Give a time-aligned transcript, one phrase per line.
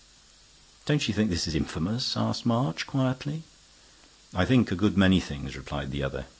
[0.87, 3.43] "Don't you think this is infamous?" asked March, quietly.
[4.33, 6.25] "I think a good many things," replied the other.